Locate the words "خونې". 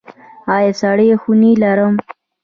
1.21-1.51